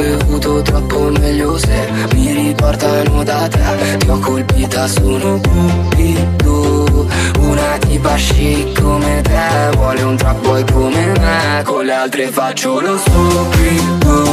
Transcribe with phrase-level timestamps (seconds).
[0.00, 3.96] bevuto troppo meglio se mi riportano da te.
[3.98, 7.06] Ti ho colpita, sono cupido
[7.40, 9.76] Una tipa chic come te.
[9.76, 14.24] Vuole un trap boy come me Con le altre faccio lo stupido.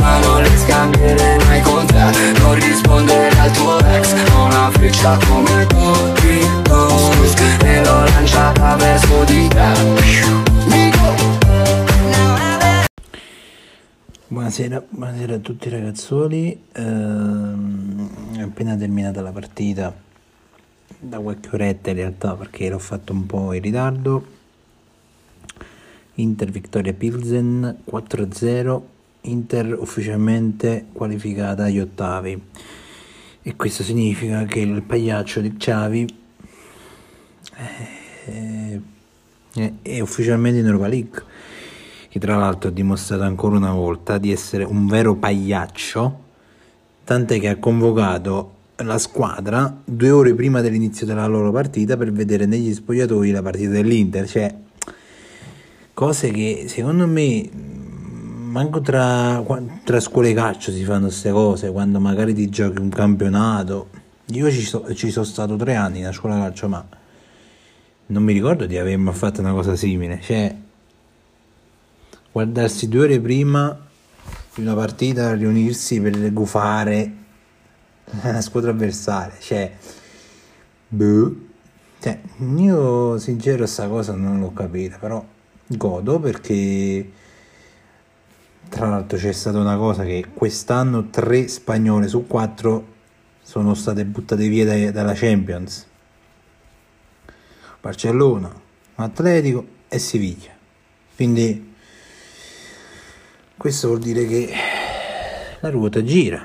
[0.00, 2.04] Ma non le scambierei mai con te.
[2.38, 7.10] Non rispondere al tuo ex Ho una freccia come Cupido.
[7.64, 10.51] E l'ho lanciata verso di te
[14.32, 19.94] Buonasera, buonasera a tutti ragazzuoli, ehm, è appena terminata la partita
[20.98, 24.26] da qualche oretta in realtà perché l'ho fatto un po' in ritardo.
[26.14, 28.80] Inter Vittoria Pilsen 4-0,
[29.20, 32.42] Inter ufficialmente qualificata agli ottavi.
[33.42, 36.18] E questo significa che il pagliaccio di Xavi
[37.52, 38.80] è,
[39.52, 41.31] è, è ufficialmente in Europa League
[42.12, 46.20] che tra l'altro ha dimostrato ancora una volta di essere un vero pagliaccio,
[47.04, 52.44] tant'è che ha convocato la squadra due ore prima dell'inizio della loro partita per vedere
[52.44, 54.54] negli spogliatoi la partita dell'Inter, cioè
[55.94, 59.42] cose che secondo me manco tra,
[59.82, 63.88] tra scuole calcio si fanno queste cose, quando magari ti giochi un campionato.
[64.26, 66.86] Io ci, so, ci sono stato tre anni in scuola calcio, ma
[68.08, 70.20] non mi ricordo di aver mai fatto una cosa simile.
[70.20, 70.54] Cioè,
[72.32, 73.78] guardarsi due ore prima
[74.54, 77.12] di una partita, riunirsi per gufare
[78.22, 79.72] la squadra avversaria, cioè,
[80.88, 81.36] boh.
[82.00, 82.20] cioè,
[82.56, 85.24] io sincero sta cosa non l'ho capita, però
[85.66, 87.10] godo perché
[88.68, 92.90] tra l'altro c'è stata una cosa che quest'anno tre spagnole su quattro
[93.42, 95.86] sono state buttate via dai, dalla Champions.
[97.80, 98.50] Barcellona,
[98.94, 100.52] Atletico e Siviglia.
[101.16, 101.71] Quindi
[103.62, 104.50] questo vuol dire che
[105.60, 106.44] la ruota gira,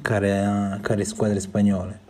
[0.00, 2.00] care, care squadre spagnole.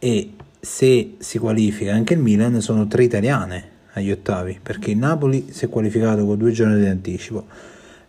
[0.00, 5.52] E se si qualifica anche il Milan, sono tre italiane agli ottavi, perché il Napoli
[5.52, 7.46] si è qualificato con due giornate di anticipo,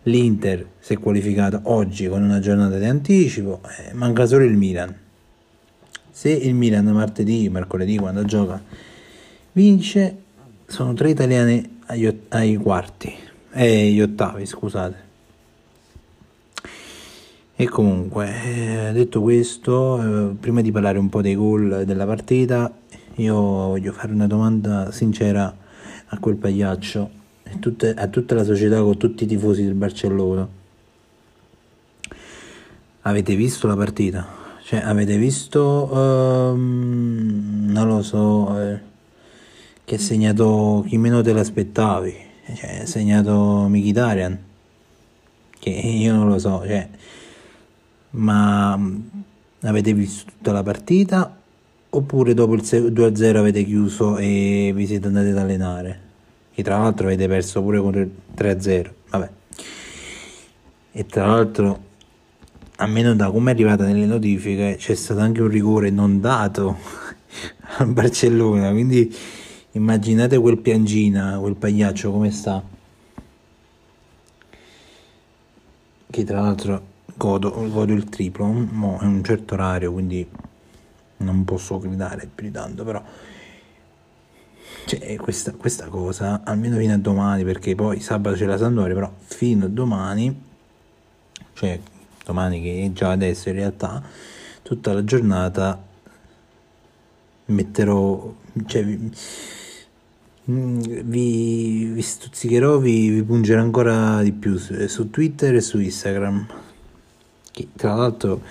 [0.02, 4.92] l'Inter si è qualificato oggi con una giornata di anticipo, eh, manca solo il Milan.
[6.10, 8.60] Se il Milan martedì, mercoledì, quando gioca,
[9.52, 10.16] vince,
[10.66, 13.14] sono tre italiane agli, ai quarti,
[13.52, 15.06] eh, agli ottavi, scusate.
[17.60, 22.72] E comunque, eh, detto questo, eh, prima di parlare un po' dei gol della partita,
[23.16, 25.52] io voglio fare una domanda sincera
[26.06, 27.10] a quel pagliaccio,
[27.96, 30.48] a, tutta la società, con tutti i tifosi del Barcellona.
[33.00, 34.24] Avete visto la partita?
[34.62, 38.78] Cioè, avete visto, um, non lo so, eh,
[39.84, 42.14] che ha segnato chi meno te l'aspettavi?
[42.54, 44.38] Cioè, ha segnato Mkhitaryan,
[45.58, 46.88] che io non lo so, cioè
[48.18, 49.00] ma mm,
[49.62, 51.36] avete visto tutta la partita
[51.90, 56.00] oppure dopo il 2-0 avete chiuso e vi siete andati ad allenare?
[56.52, 59.30] Che tra l'altro avete perso pure con il 3-0, vabbè.
[60.90, 61.84] E tra l'altro,
[62.76, 66.78] almeno da come è arrivata nelle notifiche, c'è stato anche un rigore non dato
[67.78, 69.14] al Barcellona, quindi
[69.72, 72.60] immaginate quel piangina, quel pagliaccio come sta.
[76.10, 76.87] Che tra l'altro
[77.18, 80.26] godo, godo il triplo, mo è un certo orario quindi
[81.18, 83.02] non posso gridare più di tanto, però
[84.86, 89.12] cioè, questa, questa cosa almeno fino a domani perché poi sabato c'è la Sandoria, però
[89.18, 90.42] fino a domani,
[91.52, 91.78] cioè
[92.24, 94.02] domani che è già adesso in realtà,
[94.62, 95.82] tutta la giornata
[97.46, 98.34] metterò,
[98.66, 99.10] cioè vi,
[100.44, 106.46] vi, vi stuzzicherò, vi, vi pungerò ancora di più su, su Twitter e su Instagram
[107.58, 108.42] che tra l'altro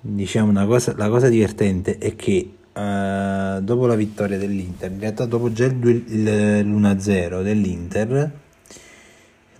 [0.00, 5.26] diciamo una cosa, la cosa divertente è che uh, dopo la vittoria dell'Inter, in realtà
[5.26, 8.30] dopo già il, l'1-0 dell'Inter,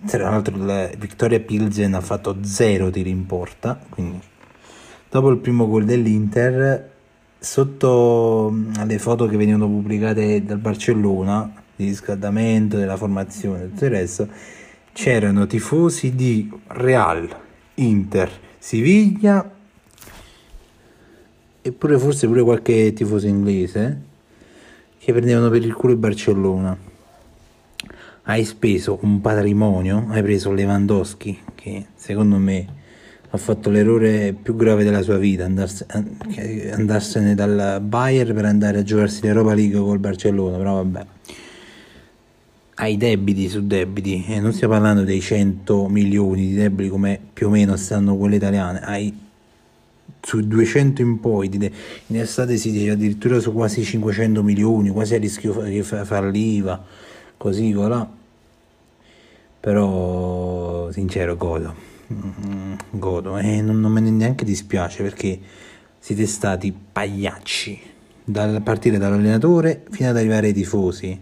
[0.05, 4.19] tra l'altro la Vittoria Pilsen ha fatto 0 tiri in porta, quindi
[5.09, 6.91] dopo il primo gol dell'Inter,
[7.39, 8.55] sotto
[8.85, 14.27] le foto che venivano pubblicate dal Barcellona, di riscaldamento, della formazione e tutto il resto,
[14.93, 17.45] c'erano tifosi di Real,
[17.79, 19.51] Inter, Siviglia
[21.61, 24.01] eppure forse pure qualche tifoso inglese
[24.97, 26.75] che prendevano per il culo il Barcellona.
[28.23, 32.67] Hai speso un patrimonio, hai preso Lewandowski che secondo me
[33.29, 39.21] ha fatto l'errore più grave della sua vita, andarsene dal Bayern per andare a giocarsi
[39.21, 41.05] l'Europa League col Barcellona, però vabbè.
[42.79, 47.47] Hai debiti su debiti e non stiamo parlando dei 100 milioni di debiti come più
[47.47, 49.25] o meno stanno quelle italiane, hai
[50.21, 51.49] su 200 in poi,
[52.07, 56.83] in estate si dice addirittura su quasi 500 milioni, quasi a rischio che falliva,
[57.37, 58.07] così voilà.
[59.59, 61.73] Però sincero godo,
[62.91, 65.39] godo e non, non me ne neanche dispiace perché
[65.97, 67.79] siete stati pagliacci,
[68.23, 71.19] dal partire dall'allenatore fino ad arrivare ai tifosi.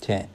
[0.00, 0.28] Cioè,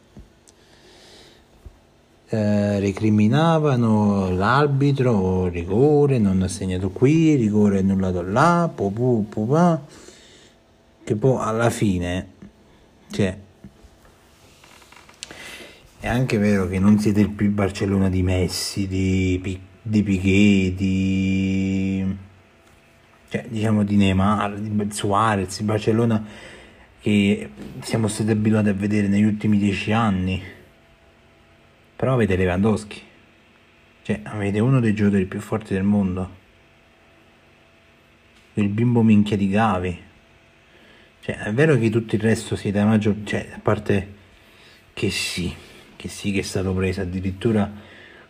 [2.34, 9.80] eh, recriminavano l'arbitro, rigore, non ha segnato qui, rigore annullato là, pu, pu, pa,
[11.04, 12.28] che poi alla fine,
[13.12, 13.38] cioè,
[16.00, 19.40] è anche vero che non siete il più Barcellona di Messi, di,
[19.80, 22.18] di Piquet, di,
[23.30, 26.26] cioè, diciamo di Neymar, di Suarez, di Barcellona
[27.00, 27.50] che
[27.82, 30.62] siamo stati abituati a vedere negli ultimi dieci anni
[31.96, 33.02] però avete Lewandowski.
[34.04, 36.42] Cioè, avete uno dei giocatori più forti del mondo.
[38.56, 39.98] Il bimbo minchia di Gavi.
[41.22, 43.18] Cioè, è vero che tutto il resto siete a maggior...
[43.24, 44.14] Cioè, a parte
[44.94, 45.54] che sì,
[45.96, 47.72] che sì che è stato preso addirittura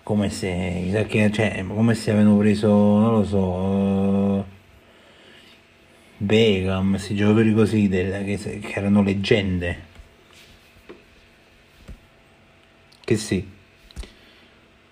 [0.04, 1.08] come se...
[1.34, 3.40] Cioè, come se avevano preso, non lo so...
[3.40, 4.46] Uh,
[6.18, 9.92] Beckham, questi giocatori così del, che, che erano leggende.
[13.14, 13.48] Che sì.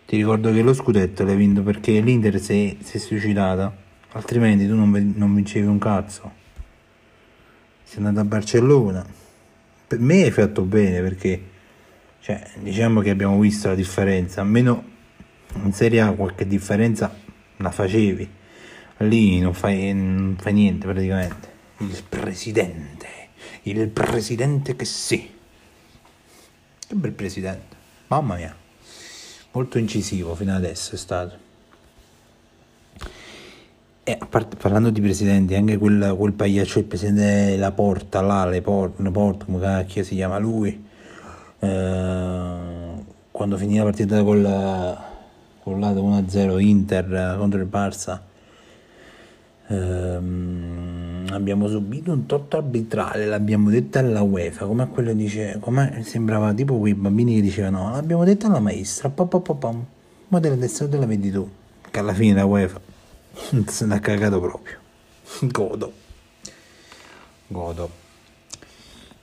[0.05, 3.75] Ti ricordo che lo scudetto l'hai vinto perché l'Inter si è, si è suicidata,
[4.11, 6.31] altrimenti tu non, non vincevi un cazzo.
[7.81, 9.03] Sei andato a Barcellona.
[9.87, 11.49] Per me hai fatto bene perché
[12.19, 14.83] cioè, diciamo che abbiamo visto la differenza, almeno
[15.63, 17.11] in Serie A qualche differenza
[17.57, 18.29] la facevi.
[18.97, 21.51] Lì non fai, non fai niente praticamente.
[21.77, 23.07] Il presidente,
[23.63, 25.27] il presidente che sì.
[26.87, 27.80] Che bel presidente,
[28.11, 28.53] mamma mia
[29.51, 31.49] molto incisivo fino adesso è stato.
[34.03, 38.61] E parte, parlando di presidenti, anche quel, quel pagliaccio, il presidente La Porta, là, Le
[38.61, 40.85] Porte, come cacchio si chiama lui,
[41.59, 42.55] eh,
[43.31, 45.09] quando finì la partita con, la,
[45.61, 48.19] con l'Ato 1-0 Inter contro il Barça,
[49.67, 50.50] ehm,
[51.33, 56.77] abbiamo subito un totto arbitrale, l'abbiamo detto alla UEFA, come quello dice, come sembrava tipo
[56.77, 59.13] quei bambini che dicevano, l'abbiamo detto alla maestra,
[60.27, 61.49] ma della destra te la vedi tu,
[61.89, 62.79] che alla fine la UEFA
[63.67, 64.77] se ne ha cagato proprio,
[65.41, 65.93] godo,
[67.47, 67.89] godo,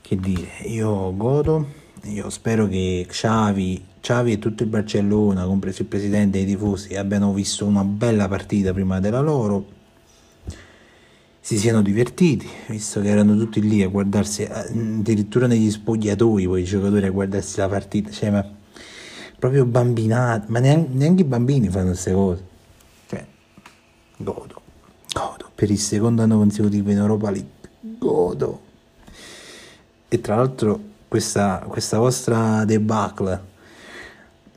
[0.00, 1.66] che dire, io godo,
[2.04, 6.96] io spero che Xavi, Xavi e tutto il Barcellona, compreso il presidente e i tifosi,
[6.96, 9.76] abbiano visto una bella partita prima della loro
[11.40, 16.64] si siano divertiti, visto che erano tutti lì a guardarsi, addirittura negli spogliatoi poi i
[16.64, 18.44] giocatori a guardarsi la partita, cioè ma
[19.38, 22.44] proprio bambinati, ma neanche, neanche i bambini fanno queste cose,
[23.08, 23.26] cioè
[24.16, 24.60] godo,
[25.12, 27.50] godo, per il secondo anno consecutivo in Europa League,
[27.80, 28.60] godo.
[30.08, 33.56] E tra l'altro questa, questa vostra debacle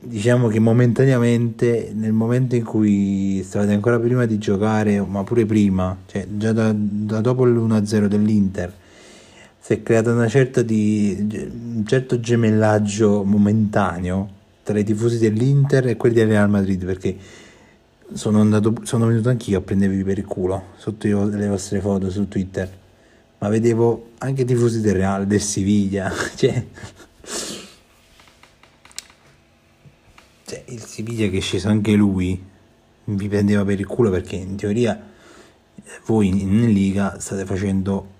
[0.04, 5.96] diciamo che momentaneamente nel momento in cui stavate ancora prima di giocare ma pure prima
[6.06, 8.72] cioè già da, da dopo l'1-0 dell'Inter
[9.58, 15.96] si è creata una certa di un certo gemellaggio momentaneo tra i tifosi dell'Inter e
[15.96, 17.16] quelli del Real Madrid perché
[18.12, 22.28] sono, andato, sono venuto anch'io a prendervi per il culo sotto le vostre foto su
[22.28, 22.70] Twitter.
[23.38, 26.64] Ma vedevo anche i tifosi del Real, del Siviglia cioè
[30.52, 32.50] cioè, il Siviglia che è sceso anche lui
[33.04, 35.10] vi prendeva per il culo perché in teoria
[36.04, 38.10] voi in Liga state facendo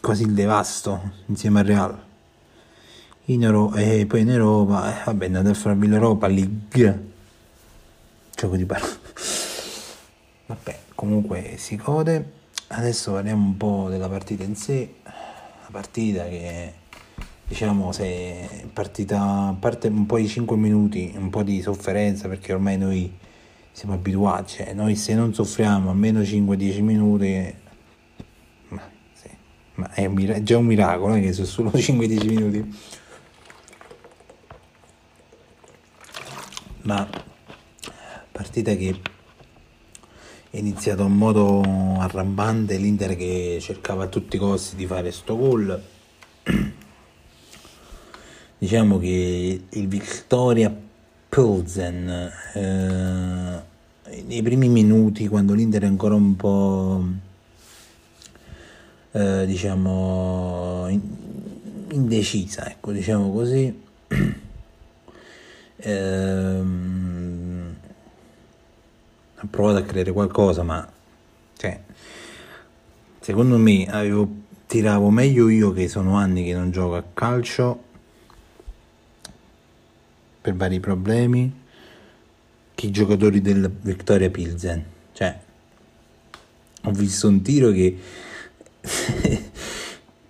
[0.00, 2.04] quasi il devasto insieme al Real.
[3.26, 7.10] In Euro- e poi in Europa eh, vabbè andate a farvi l'Europa League.
[8.32, 8.98] Gioco di parole.
[10.46, 12.40] Vabbè comunque si gode.
[12.68, 14.94] Adesso parliamo un po' della partita in sé.
[15.02, 16.74] La partita che
[17.46, 22.52] diciamo se partita a parte un po' di 5 minuti un po' di sofferenza perché
[22.52, 23.12] ormai noi
[23.72, 27.54] siamo abituati cioè noi se non soffriamo almeno 5-10 minuti
[28.68, 29.28] ma, sì,
[29.74, 32.74] ma è, un, già un miracolo che sono solo 5-10 minuti.
[36.82, 37.08] Ma
[38.32, 39.00] partita che
[40.50, 41.62] è iniziato in modo
[41.98, 45.80] arrambante l'Inter che cercava a tutti i costi di fare sto gol
[48.62, 50.72] diciamo che il Victoria
[51.28, 53.62] Pilsen eh,
[54.24, 57.04] nei primi minuti quando l'Inter è ancora un po'
[59.10, 60.86] eh, diciamo
[61.90, 63.82] indecisa ecco diciamo così
[65.78, 67.74] ehm,
[69.34, 70.88] ha provato a creare qualcosa, ma
[71.56, 71.80] cioè,
[73.18, 74.28] secondo me avevo,
[74.68, 77.90] tiravo meglio io che sono anni che non gioco a calcio
[80.42, 81.60] per vari problemi
[82.74, 84.84] che i giocatori del Victoria Pilsen.
[85.12, 85.38] Cioè,
[86.82, 87.96] ho visto un tiro che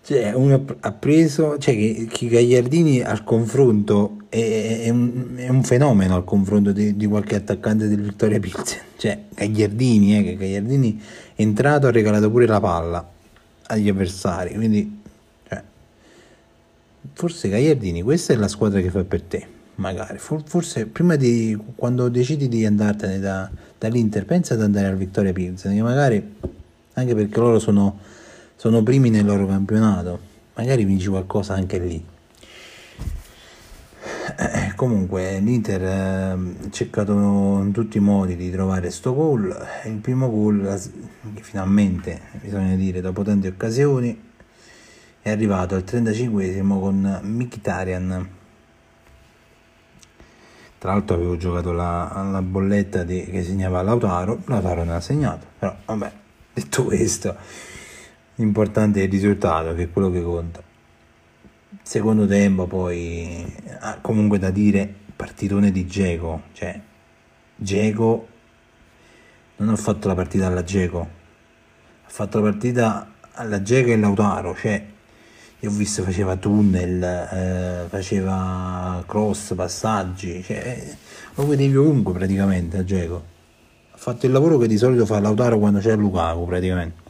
[0.03, 6.15] cioè, uno ha preso, cioè che, Gagliardini al confronto è, è, un, è, un, fenomeno
[6.15, 8.81] al confronto di, di, qualche attaccante del Vittoria Pilsen.
[8.99, 11.01] Cioè, Gagliardini, eh, che Gagliardini
[11.35, 13.11] è entrato, ha regalato pure la palla
[13.69, 14.55] agli avversari.
[14.55, 15.01] Quindi,
[15.49, 15.63] cioè,
[17.15, 19.61] forse Gagliardini, questa è la squadra che fa per te.
[19.83, 25.33] Magari, forse prima di quando decidi di andartene da, dall'Inter, pensa ad andare al Vittoria
[25.33, 26.37] Pilsen, che magari
[26.93, 27.99] anche perché loro sono
[28.63, 30.21] sono primi nel loro campionato,
[30.55, 32.07] magari vinci qualcosa anche lì.
[34.39, 39.53] Eh, comunque l'Inter ha eh, cercato in tutti i modi di trovare sto gol,
[39.87, 40.81] il primo gol
[41.41, 44.17] finalmente, bisogna dire, dopo tante occasioni,
[45.21, 48.41] è arrivato al 35esimo con Mkhitaryan.
[50.83, 55.47] Tra l'altro avevo giocato la, la bolletta di, che segnava Lautaro, Lautaro non ha segnato,
[55.57, 56.13] però vabbè,
[56.53, 57.37] detto questo
[58.35, 60.61] L'importante è il risultato, che è quello che conta.
[61.83, 63.47] Secondo tempo poi,
[64.01, 66.81] comunque da dire, partitone di Geco, cioè
[67.55, 68.27] Geco
[69.59, 74.57] non ha fatto la partita alla Geco, ha fatto la partita alla Geco e Lautaro,
[74.57, 74.85] cioè
[75.63, 80.97] io ho visto faceva tunnel, eh, faceva cross, passaggi, cioè
[81.37, 83.23] lo vedevi ovunque praticamente a Geco.
[83.93, 87.01] Ha fatto il lavoro che di solito fa Lautaro quando c'è Lukaku praticamente.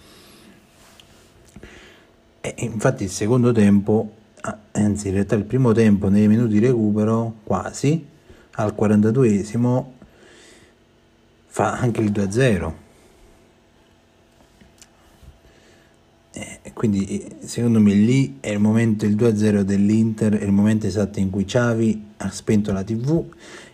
[2.42, 6.66] E infatti il secondo tempo, ah, anzi in realtà il primo tempo nei minuti di
[6.66, 8.06] recupero, quasi,
[8.56, 9.84] al 42esimo,
[11.46, 12.81] fa anche il 2-0.
[16.34, 21.18] E quindi secondo me lì è il momento, il 2-0 dell'Inter, è il momento esatto
[21.18, 23.24] in cui Xavi ha spento la tv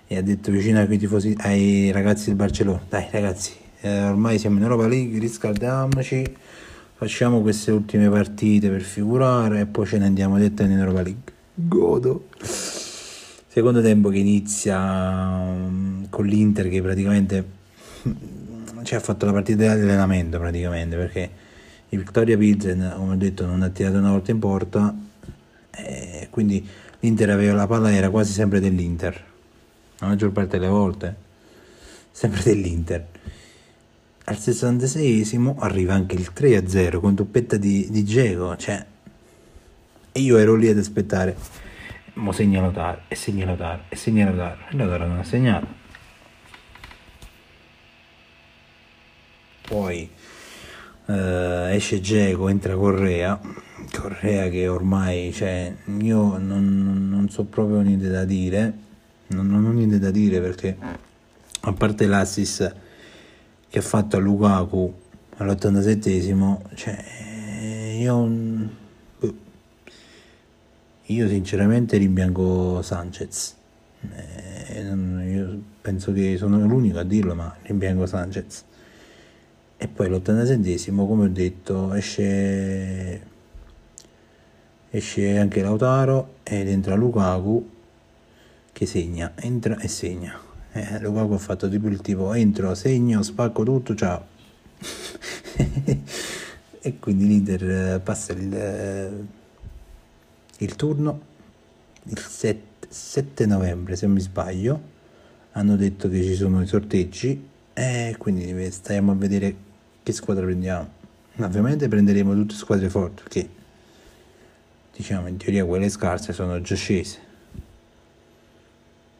[0.06, 4.56] e ha detto vicino ai, tifosi, ai ragazzi del Barcellona, dai ragazzi, eh, ormai siamo
[4.56, 6.24] in Europa League, riscaldiamoci
[6.98, 11.32] facciamo queste ultime partite per figurare e poi ce ne andiamo dette in Europa League.
[11.54, 12.26] Godo.
[12.40, 17.44] Secondo tempo che inizia um, con l'Inter che praticamente
[18.82, 21.30] ci ha fatto la partita di allenamento praticamente perché
[21.90, 24.94] il Victoria Pilsen, come ho detto, non ha tirato una volta in porta
[25.70, 26.66] e quindi
[27.00, 29.24] l'Inter aveva la palla era quasi sempre dell'Inter.
[29.98, 31.16] La maggior parte delle volte
[32.10, 33.06] sempre dell'Inter
[34.28, 38.84] al 66esimo arriva anche il 3-0 con doppetta di, di Diego, cioè,
[40.12, 41.34] e io ero lì ad aspettare,
[42.14, 45.66] mo segna Lautaro, e segna Lautaro, e segna Lautaro, e Lautaro non ha segnato.
[49.62, 50.10] Poi
[51.08, 53.40] eh, esce Geco, entra Correa,
[53.98, 58.72] Correa che ormai, cioè, io non, non so proprio niente da dire,
[59.28, 60.76] non, non ho niente da dire perché,
[61.60, 62.74] a parte l'assist
[63.68, 64.94] che ha fatto a Lukaku
[65.38, 67.04] all'87esimo, cioè
[67.98, 68.30] io,
[71.06, 73.56] io sinceramente rimpiango Sanchez.
[74.14, 78.64] Eh, io penso che sono l'unico a dirlo, ma rimpiango Sanchez.
[79.78, 83.22] E poi l'87esimo, come ho detto, esce,
[84.90, 87.70] esce anche Lautaro ed entra Lukaku
[88.72, 93.62] che segna, entra e segna eh, Lukaku ha fatto tipo il tipo entro, segno, spacco
[93.62, 94.26] tutto, ciao.
[96.80, 99.10] e quindi l'Inter eh, passa il, eh,
[100.58, 101.20] il turno
[102.04, 104.80] il 7, 7, novembre se non mi sbaglio
[105.52, 109.56] hanno detto che ci sono i sorteggi e quindi stiamo a vedere
[110.08, 110.88] che squadra prendiamo?
[111.36, 113.48] Ovviamente prenderemo tutte squadre forti perché
[114.96, 117.18] diciamo in teoria quelle scarse sono già scese.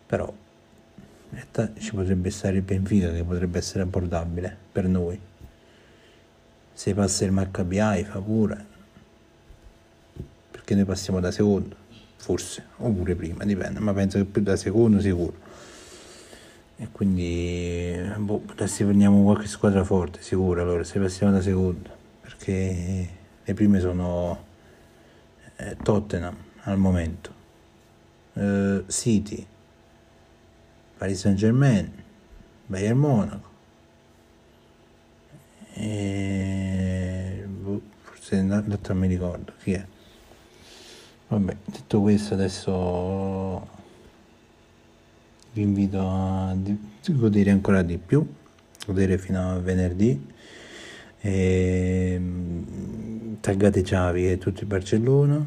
[0.07, 5.21] Però in realtà ci potrebbe stare il Benfica che potrebbe essere abbordabile per noi.
[6.73, 8.65] Se passa il Maccabi fa pure.
[10.51, 11.77] Perché noi passiamo da secondo?
[12.17, 12.65] Forse.
[12.79, 15.48] Oppure prima dipende ma penso che più da secondo sicuro
[16.81, 23.09] e quindi boh, adesso prendiamo qualche squadra forte sicuro allora se passiamo da secondo perché
[23.45, 24.45] le prime sono
[25.57, 27.33] eh, Tottenham al momento
[28.35, 29.47] eh, City
[30.99, 31.89] Paris Saint Germain,
[32.67, 33.49] Bayern Monaco,
[35.75, 37.45] e...
[37.47, 39.87] Boh, forse l'altro mi ricordo chi è.
[41.29, 43.69] Vabbè, detto questo adesso
[45.59, 46.57] vi invito a
[47.09, 48.25] godere ancora di più,
[48.87, 50.27] godere fino a venerdì.
[51.21, 55.45] E, mm, taggate Ciavi e tutti Barcellona.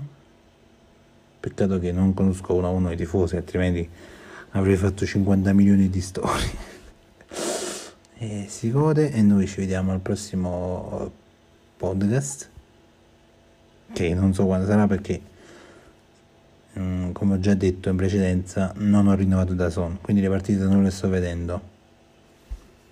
[1.39, 3.87] Peccato che non conosco uno a uno i tifosi, altrimenti
[4.51, 6.69] avrei fatto 50 milioni di storie.
[8.19, 11.09] e si gode e noi ci vediamo al prossimo
[11.77, 12.49] podcast
[13.93, 15.21] che non so quando sarà perché
[16.73, 20.83] come ho già detto in precedenza non ho rinnovato da Son quindi le partite non
[20.83, 21.69] le sto vedendo.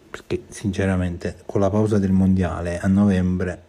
[0.10, 3.68] Perché sinceramente con la pausa del mondiale a novembre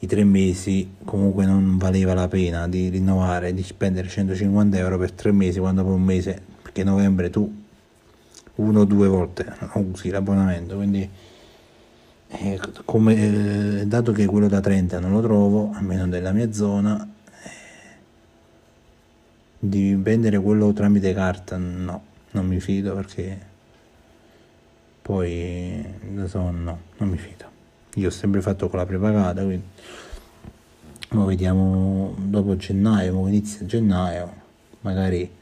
[0.00, 5.12] i tre mesi comunque non valeva la pena di rinnovare di spendere 150 euro per
[5.12, 7.52] tre mesi quando poi un mese perché novembre tu
[8.56, 11.08] uno o due volte usi l'abbonamento quindi
[12.30, 17.16] eh, come, eh, dato che quello da 30 non lo trovo almeno nella mia zona
[19.58, 23.46] di vendere quello tramite carta no non mi fido perché
[25.02, 27.46] poi da so no non mi fido
[27.94, 29.64] io ho sempre fatto con la prepagata quindi
[31.10, 34.32] lo vediamo dopo gennaio inizia gennaio
[34.80, 35.36] magari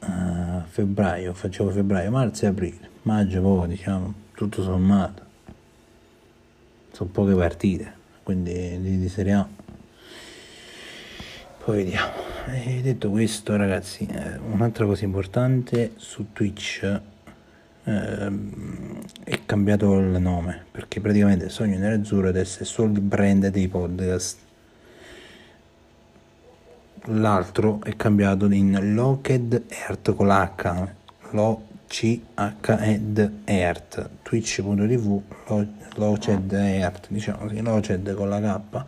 [0.00, 5.28] uh, febbraio, facevo febbraio, marzo e aprile, maggio poi diciamo, tutto sommato.
[6.92, 7.92] Sono poche partite,
[8.22, 9.48] quindi di, di Serie A.
[11.62, 12.12] Poi vediamo.
[12.46, 16.82] E detto questo ragazzi, eh, un'altra cosa importante su Twitch
[17.84, 18.32] eh,
[19.24, 24.38] è cambiato il nome perché praticamente Sogno Nerazzurro adesso è solo il brand dei podcast.
[27.04, 30.88] L'altro è cambiato in Locked Earth con l'H
[31.32, 35.20] lo c h ed Earth twitch.tv
[35.96, 38.84] Loced Earth diciamo così Loced con la K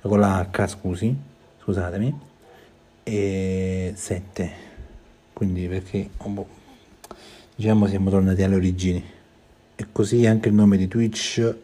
[0.00, 1.28] con la H scusi
[1.70, 2.18] scusatemi
[3.04, 4.50] e 7
[5.32, 6.10] quindi perché
[7.54, 9.02] diciamo siamo tornati alle origini
[9.76, 11.54] e così anche il nome di Twitch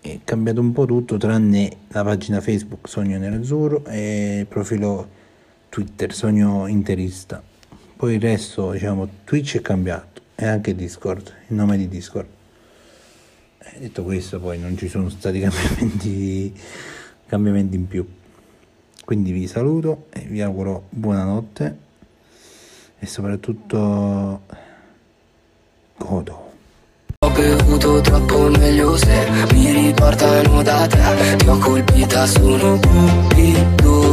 [0.00, 5.08] è cambiato un po' tutto tranne la pagina Facebook Sogno Nerazzurro e il profilo
[5.68, 7.42] Twitter Sogno Interista.
[7.96, 12.28] Poi il resto, diciamo, Twitch è cambiato e anche Discord, il nome di Discord.
[13.58, 16.54] E detto questo, poi non ci sono stati cambiamenti,
[17.26, 18.06] cambiamenti in più.
[19.06, 21.76] Quindi vi saluto e vi auguro buonanotte
[22.98, 24.40] e soprattutto
[25.96, 26.50] godo.
[27.32, 34.05] Bevuto troppo meglio se mi riportano da te Ti ho colpita, sono cupido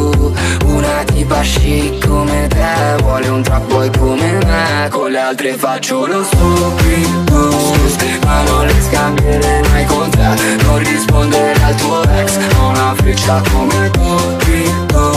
[0.66, 4.88] Una tipa chic come te Vuole un trap boy come me.
[4.90, 7.50] Con le altre faccio lo stupido
[8.26, 10.64] Ma non le scambierei mai con te.
[10.64, 15.12] Non rispondere al tuo ex Ho una freccia come cupido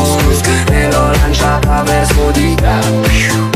[0.70, 3.55] E l'ho lanciata verso di te